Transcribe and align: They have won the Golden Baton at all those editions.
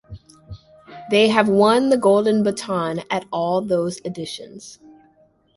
They 1.11 1.27
have 1.27 1.47
won 1.47 1.89
the 1.91 1.97
Golden 1.99 2.41
Baton 2.41 3.03
at 3.11 3.25
all 3.31 3.61
those 3.61 3.99
editions. 3.99 4.79